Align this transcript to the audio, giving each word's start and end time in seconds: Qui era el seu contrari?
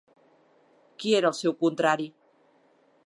Qui 1.03 1.13
era 1.19 1.31
el 1.33 1.37
seu 1.41 1.55
contrari? 1.61 2.09